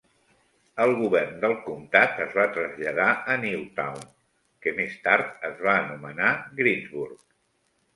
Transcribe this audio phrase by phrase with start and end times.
[0.85, 4.11] El govern del comtat es va traslladar a Newtown,
[4.65, 7.27] que més tard es va anomenar Greensburg.